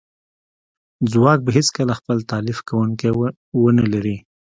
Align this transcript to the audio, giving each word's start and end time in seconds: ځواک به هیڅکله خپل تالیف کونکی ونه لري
ځواک 1.11 1.39
به 1.45 1.51
هیڅکله 1.57 1.93
خپل 1.99 2.17
تالیف 2.31 2.57
کونکی 2.69 3.09
ونه 3.61 3.85
لري 3.93 4.17